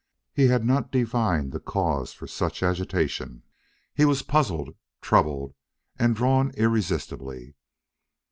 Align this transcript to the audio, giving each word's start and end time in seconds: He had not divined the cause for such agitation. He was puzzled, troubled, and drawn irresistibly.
He 0.33 0.47
had 0.47 0.65
not 0.65 0.91
divined 0.91 1.51
the 1.51 1.59
cause 1.59 2.11
for 2.11 2.25
such 2.25 2.63
agitation. 2.63 3.43
He 3.93 4.03
was 4.03 4.23
puzzled, 4.23 4.73
troubled, 4.99 5.53
and 5.99 6.15
drawn 6.15 6.49
irresistibly. 6.57 7.53